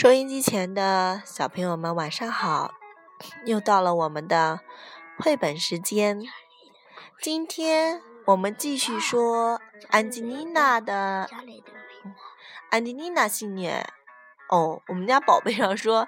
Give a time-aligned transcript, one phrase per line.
[0.00, 2.72] 收音机前的小朋友们，晚上好！
[3.44, 4.60] 又到了我们的
[5.18, 6.22] 绘本时间。
[7.20, 11.28] 今天我们继续说安吉丽娜的
[12.70, 13.84] 安吉丽娜系列。
[14.48, 16.06] 哦，我们家宝贝上说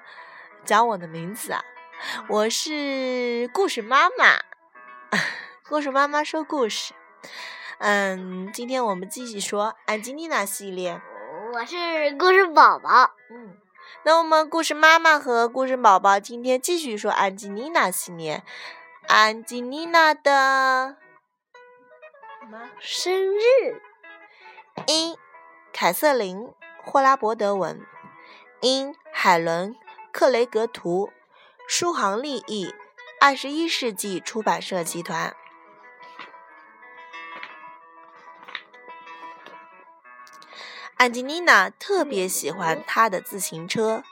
[0.65, 1.61] 讲我的名字啊，
[2.29, 4.39] 我是故事妈妈。
[5.69, 6.95] 故事妈妈说故事。
[7.79, 11.03] 嗯，今天我们继续说安吉丽娜系列。
[11.53, 13.11] 我是故事宝宝。
[13.33, 13.57] 嗯。
[14.03, 18.43] 那我们故事妈妈和故事宝宝今天继续说安吉丽娜系列，
[19.07, 20.97] 安吉丽娜的
[22.41, 23.81] 什么生日？
[24.87, 25.19] 一
[25.73, 26.39] 凯瑟琳·
[26.83, 27.85] 霍拉伯德文，
[28.61, 29.75] 因海伦·
[30.11, 31.11] 克雷格图，
[31.69, 32.75] 书行立译，
[33.21, 35.37] 二十一世纪出版社集团。
[41.01, 44.05] 安吉丽娜特别喜欢她的自行车，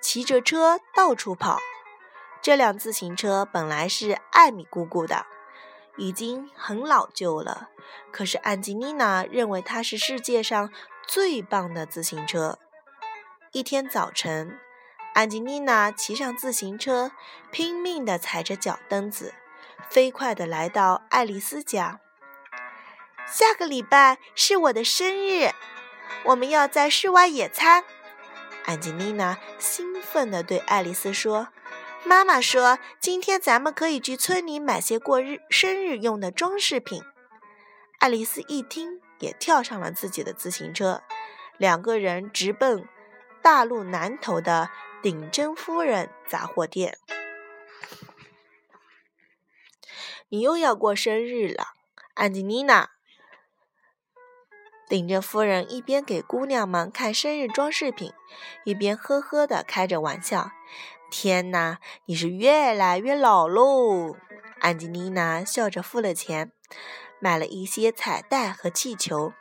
[0.00, 1.58] 骑着车到处跑。
[2.40, 5.26] 这辆自行车本来是艾米姑姑的，
[5.96, 7.70] 已经很老旧了。
[8.12, 10.70] 可是安吉丽娜认为它是世界上
[11.08, 12.56] 最棒的自行车。
[13.50, 14.60] 一天早晨，
[15.14, 17.10] 安吉丽娜骑上自行车，
[17.50, 19.34] 拼命地踩着脚蹬子，
[19.90, 21.98] 飞快地来到爱丽丝家。
[23.26, 25.50] 下个礼拜是我的生日。
[26.24, 27.84] 我们要在室外野餐，
[28.64, 31.48] 安吉丽娜兴奋地对爱丽丝说
[32.06, 37.02] ：“妈妈说，今天咱们可以去村里买些过日生日用的装饰品。”
[37.98, 41.02] 爱丽丝一听，也跳上了自己的自行车，
[41.56, 42.88] 两个人直奔
[43.42, 44.70] 大路南头的
[45.02, 46.98] 顶针夫人杂货店。
[50.28, 51.74] 你又要过生日了，
[52.14, 52.90] 安吉丽娜。
[54.92, 58.12] 领着夫人一边给姑娘们看生日装饰品，
[58.64, 60.50] 一边呵呵地开着玩笑。
[61.10, 64.18] 天哪，你是越来越老喽！
[64.60, 66.52] 安吉丽娜笑着付了钱，
[67.20, 69.32] 买了一些彩带和气球。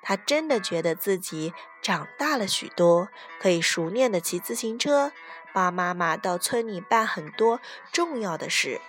[0.00, 3.08] 她真的觉得自己长大了许多，
[3.40, 5.10] 可以熟练地骑自行车，
[5.52, 7.60] 帮妈妈到村里办很多
[7.90, 8.80] 重要的事。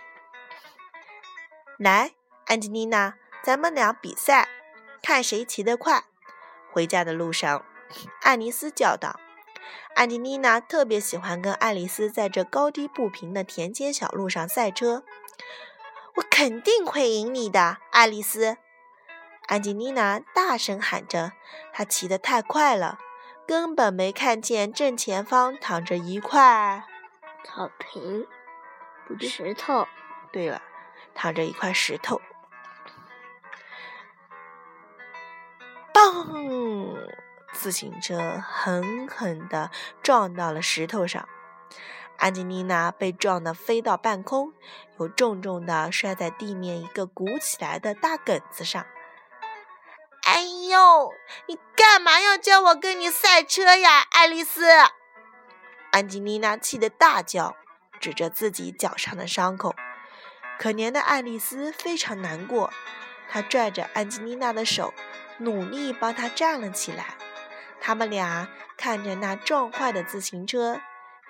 [1.79, 2.11] 来，
[2.45, 4.47] 安吉丽娜，咱们俩比赛，
[5.01, 6.03] 看谁骑得快。
[6.71, 7.65] 回家的路上，
[8.21, 9.19] 爱丽丝叫道
[9.95, 15.03] ：“安吉丽娜特别喜欢跟爱丽丝在这高低不平的田间小路上赛车。
[16.15, 18.57] 我肯定会赢你的，爱丽丝！”
[19.47, 21.33] 安吉丽娜大声喊着。
[21.73, 22.99] 她骑得太快了，
[23.45, 26.85] 根本没看见正前方躺着一块
[27.43, 28.25] 草坪，
[29.19, 29.87] 石头。
[30.31, 30.61] 对了，
[31.13, 32.21] 躺着一块石头。
[36.11, 36.95] 砰！
[37.53, 41.27] 自行车狠狠地撞到了石头上，
[42.17, 44.53] 安吉丽娜被撞得飞到半空，
[44.99, 48.85] 又重重地摔在地面一个鼓起来的大梗子上。
[50.23, 51.13] 哎呦！
[51.47, 54.63] 你干嘛要叫我跟你赛车呀，爱丽丝？
[55.91, 57.55] 安吉丽娜气得大叫，
[57.99, 59.75] 指着自己脚上的伤口。
[60.57, 62.71] 可怜的爱丽丝非常难过，
[63.29, 64.93] 她拽着安吉丽娜的手。
[65.41, 67.15] 努力帮他站了起来。
[67.79, 68.47] 他们俩
[68.77, 70.79] 看着那撞坏的自行车，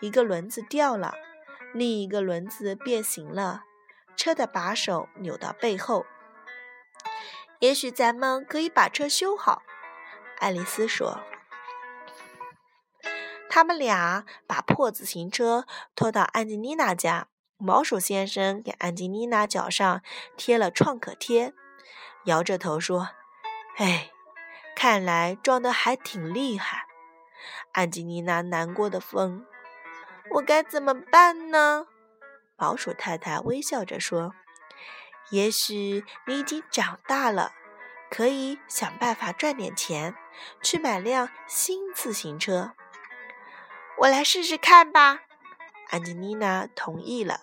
[0.01, 1.15] 一个轮子掉了，
[1.73, 3.63] 另一个轮子变形了，
[4.15, 6.05] 车的把手扭到背后。
[7.59, 9.61] 也许咱们可以把车修好，
[10.39, 11.21] 爱丽丝说。
[13.49, 20.01] 他们俩把破自行车拖到安吉丽娜家，毛鼠先生给安吉丽娜脚上
[20.35, 21.53] 贴了创可贴，
[22.25, 23.09] 摇着头说。
[23.81, 24.11] 哎，
[24.75, 26.85] 看来撞得还挺厉害。
[27.71, 29.43] 安吉丽娜难过的问
[30.35, 31.87] ：“我该怎么办呢？”
[32.57, 34.35] 老鼠太太微笑着说
[35.31, 37.53] ：“也许你已经长大了，
[38.11, 40.13] 可以想办法赚点钱，
[40.61, 42.73] 去买辆新自行车。”
[43.97, 45.21] 我来试试看吧。
[45.89, 47.39] 安吉丽娜同意了，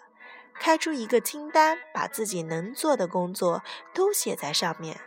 [0.61, 5.01] 开出一个清单，把自己能做的工作都写在上面。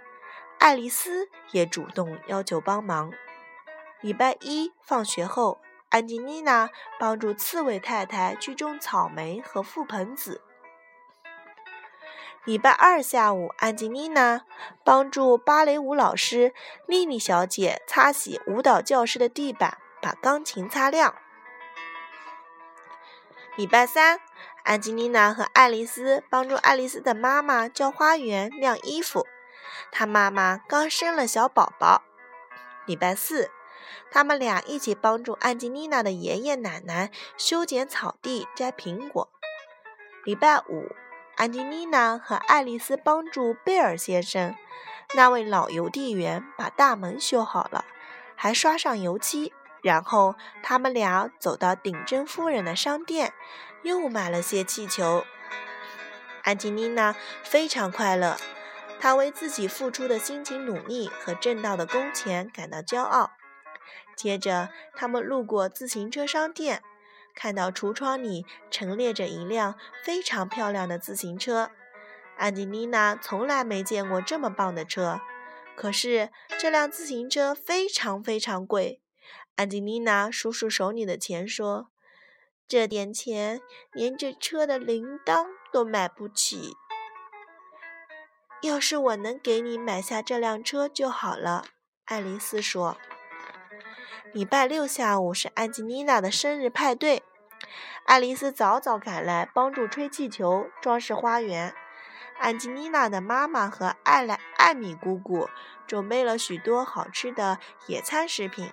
[0.61, 3.11] 爱丽丝也主动要求帮忙。
[3.99, 5.59] 礼拜一放学后，
[5.89, 6.69] 安吉丽娜
[6.99, 10.39] 帮助刺猬太太去种草莓和覆盆子。
[12.43, 14.41] 礼拜二下午，安吉丽娜
[14.83, 16.53] 帮助芭蕾舞老师
[16.85, 21.15] 莉莉小姐擦洗舞蹈教室的地板，把钢琴擦亮。
[23.55, 24.19] 礼拜三，
[24.63, 29.25] 安吉丽娜和爱丽丝帮助爱丽丝的妈妈浇花园、晾衣服。
[29.91, 32.01] 他妈妈刚生了小宝宝。
[32.85, 33.51] 礼拜四，
[34.09, 39.29] 他们俩一起帮助安吉丽娜的爷爷奶奶修剪草地、摘苹果。
[40.23, 40.95] 礼拜五，
[41.35, 44.55] 安吉丽娜和爱丽丝帮助贝尔先生，
[45.15, 47.85] 那位老邮递员把大门修好了，
[48.35, 49.53] 还刷上油漆。
[49.83, 53.33] 然后他们俩走到顶针夫人的商店，
[53.81, 55.23] 又买了些气球。
[56.43, 58.37] 安吉丽娜非常快乐，
[59.01, 63.31] 他为自己付出的辛勤努力和挣到的工钱感到骄傲。
[64.15, 66.83] 接着，他们路过自行车商店，
[67.33, 71.71] 看到橱窗里陈列着一辆非常漂亮的自行车。
[72.37, 75.19] 安吉丽娜从来没见过这么棒的车，
[75.75, 79.01] 可是这辆自行车非常非常贵。
[79.55, 81.89] 安吉丽娜数数手里的钱，说
[82.67, 83.61] ：“这点钱
[83.91, 86.75] 连这车的铃铛都买不起。
[88.61, 91.65] 要是我能给你买下这辆车就好了。”
[92.05, 92.97] 爱丽丝说。
[94.33, 97.21] 礼拜六下午是安吉丽娜的生日派对，
[98.05, 101.75] 爱丽丝早早赶来帮助吹气球、装饰花园。
[102.39, 105.49] 安吉丽娜的妈妈和艾莱艾米姑姑
[105.85, 108.71] 准备了许多好吃的野餐食品。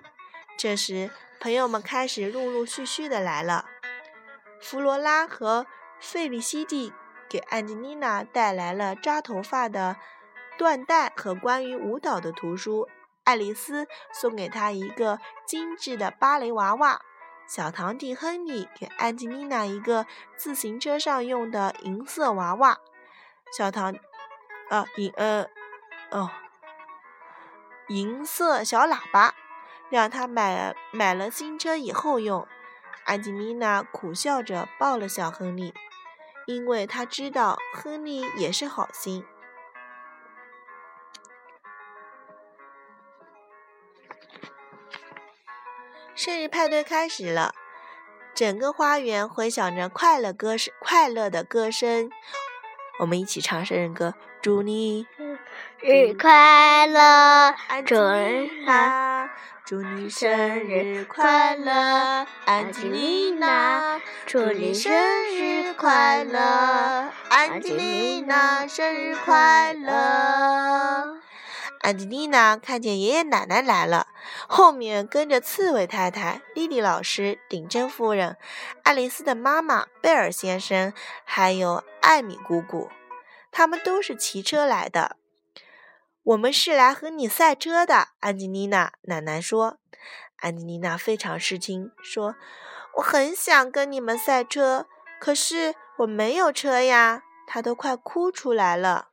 [0.57, 1.11] 这时，
[1.41, 3.65] 朋友们开始陆陆续续的来了。
[4.61, 5.67] 弗罗拉和
[5.99, 6.93] 费利西蒂
[7.29, 9.97] 给安吉丽娜带来了扎头发的
[10.57, 12.89] 缎带和关于舞蹈的图书。
[13.23, 16.99] 爱丽丝送给她一个精致的芭蕾娃娃。
[17.47, 20.05] 小堂弟亨利给安吉丽娜一个
[20.35, 22.79] 自行车上用的银色娃娃。
[23.55, 23.95] 小堂，
[24.69, 25.47] 啊，银，呃，
[26.11, 26.29] 哦，
[27.87, 29.35] 银色小喇叭。
[29.89, 32.47] 让他买买了新车以后用。
[33.05, 35.73] 安吉丽娜苦笑着抱了小亨利，
[36.49, 39.23] 因为他知道亨利也是好心。
[46.15, 47.53] 生日派对开始了，
[48.33, 52.09] 整个花园回响着快乐歌声，快乐的歌声。
[52.99, 55.05] 我们一起唱生日歌：祝你
[55.77, 57.53] 日快乐，
[57.85, 58.49] 祝你。
[59.69, 60.31] 祝你生
[60.61, 64.01] 日快乐，安吉丽娜！
[64.25, 64.91] 祝你生
[65.31, 68.65] 日快乐，安吉丽娜！
[68.65, 71.19] 生日快乐！
[71.81, 74.07] 安吉丽娜看见爷爷奶奶来了，
[74.47, 78.37] 后面跟着刺猬太太、莉莉老师、顶针夫人、
[78.81, 80.91] 爱丽丝的妈妈贝尔先生，
[81.23, 82.89] 还有艾米姑姑，
[83.51, 85.17] 他们都是骑车来的。
[86.29, 89.79] 我们是来和你赛车的，安吉丽娜奶奶说。
[90.37, 92.35] 安吉丽娜非常吃惊，说
[92.97, 94.85] ：“我很想跟你们赛车，
[95.19, 99.07] 可是我没有车呀。”她都快哭出来了。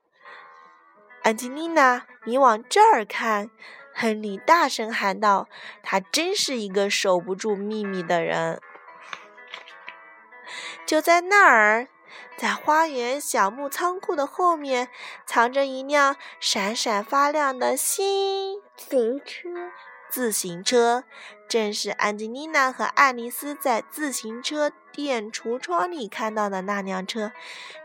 [1.23, 3.51] 安吉丽娜，你往这儿看！
[3.95, 5.49] 亨利大声喊道
[5.83, 8.61] ：“他真是一个守不住秘密的人。”
[10.85, 11.89] 就在那儿。
[12.37, 14.89] 在花园小木仓库的后面，
[15.27, 19.51] 藏着一辆闪闪发亮的新自行车。
[20.09, 21.05] 自行车
[21.49, 27.33] 正是安吉丽娜和爱丽丝在自行车店橱窗里看到的那辆车。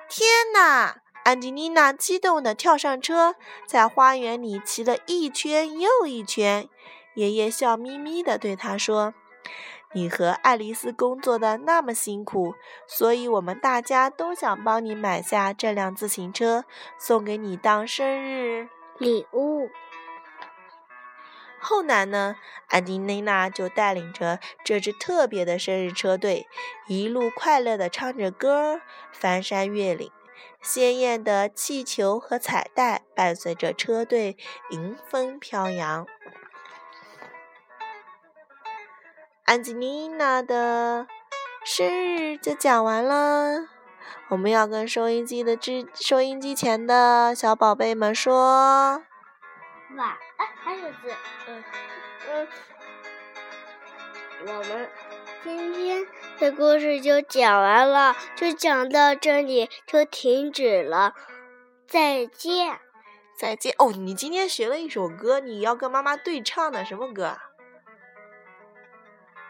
[0.08, 0.98] 天哪！
[1.24, 3.36] 安吉丽娜激动地跳上车，
[3.68, 6.68] 在花园里骑了一圈又一圈。
[7.16, 9.14] 爷爷笑眯眯地对她说。
[9.94, 12.56] 你和爱丽丝工作的那么辛苦，
[12.88, 16.66] 所以我们大家都想帮你买下这辆自行车，
[16.98, 19.70] 送给你当生日礼物。
[21.60, 22.38] 后来呢，
[22.70, 26.48] 安迪内娜就带领着这支特别的生日车队，
[26.88, 28.82] 一路快乐地唱着歌，
[29.12, 30.12] 翻山越岭。
[30.60, 34.38] 鲜艳的气球和彩带伴随着车队
[34.70, 36.08] 迎风飘扬。
[39.52, 41.06] 安吉丽娜的
[41.66, 43.68] 生日就讲完了，
[44.30, 49.04] 我们要跟收音机的之收音机前的小宝贝们说
[49.98, 50.48] 晚安。
[50.64, 51.14] 还有字，
[51.50, 51.64] 嗯
[52.30, 52.48] 嗯，
[54.48, 54.90] 我们
[55.44, 56.08] 今天
[56.40, 61.14] 的故事就讲完了，就讲到这里就停止了。
[61.90, 62.80] 再见，
[63.38, 63.76] 再见。
[63.80, 67.38] 哦，你今天学了一首歌，你要跟妈妈对唱的什么歌？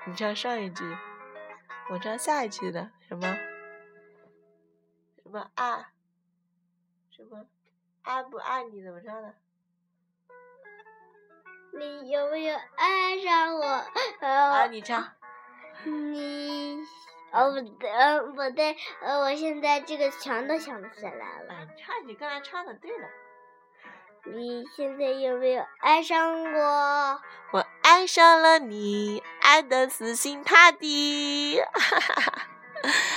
[0.08, 0.84] 你唱上一句，
[1.92, 3.38] 我唱下一句的什么？
[5.22, 5.86] 什么爱？
[7.12, 7.46] 什么
[8.02, 8.84] 爱不爱你？
[8.84, 9.36] 怎么唱的？
[11.74, 13.86] 你有没有爱上我？
[14.22, 15.14] 啊，你唱。
[15.86, 16.80] 你
[17.32, 21.66] 哦不对，呃不对，呃我现在这个全都想不起来了。
[21.66, 23.08] 你唱，你刚才唱的对了。
[24.24, 27.20] 你现在有没有爱上我？
[27.52, 27.66] 我。
[27.82, 31.60] 爱上了你，爱的死心塌地。
[31.74, 32.48] 哈哈哈！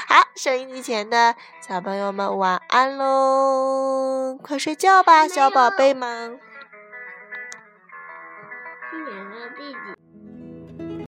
[0.09, 6.41] 好，收音机前的小朋友们晚安喽，快睡觉吧，小宝贝们。
[8.91, 9.79] 今年的第几？